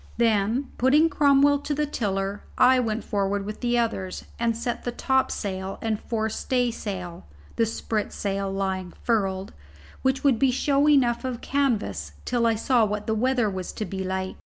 Then, 0.17 0.71
putting 0.79 1.09
Cromwell 1.09 1.59
to 1.59 1.75
the 1.75 1.85
tiller, 1.85 2.41
I 2.57 2.79
went 2.79 3.03
forward 3.03 3.45
with 3.45 3.59
the 3.61 3.77
others 3.77 4.25
and 4.39 4.57
set 4.57 4.83
the 4.83 4.91
topsail 4.91 5.77
and 5.79 5.99
forestaysail 6.01 7.21
(the 7.55 7.65
spritsail 7.67 8.51
lying 8.51 8.93
furled), 9.03 9.53
which 10.01 10.23
would 10.23 10.39
be 10.39 10.49
show 10.49 10.89
enough 10.89 11.23
of 11.23 11.41
canvas 11.41 12.13
till 12.25 12.47
I 12.47 12.55
saw 12.55 12.83
what 12.83 13.05
the 13.05 13.13
weather 13.13 13.47
was 13.47 13.71
to 13.73 13.85
be 13.85 14.03
like. 14.03 14.37